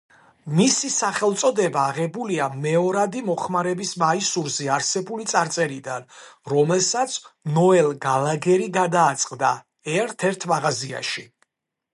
მისი 0.59 0.89
სახელწოდება 0.93 1.81
აღებულია 1.89 2.47
მეორადი 2.63 3.21
მოხმარების 3.27 3.91
მაისურზე 4.05 4.71
არსებული 4.79 5.27
წარწერიდან, 5.33 6.09
რომელსაც 6.55 7.19
ნოელ 7.61 7.93
გალაგერი 8.09 8.71
გადააწყდა 8.83 9.55
ერთ-ერთ 10.03 10.49
მაღაზიაში. 10.55 11.29